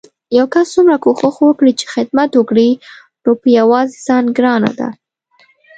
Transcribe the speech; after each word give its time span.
يو 0.37 0.45
کس 0.53 0.67
څومره 0.73 0.97
کوښښ 1.03 1.35
وکړي 1.47 1.71
چې 1.79 1.85
خدمت 1.93 2.29
وکړي 2.35 2.69
نو 3.23 3.31
په 3.41 3.47
يوازې 3.59 3.97
ځان 4.05 4.25
ګرانه 4.37 4.71
ده 4.79 4.87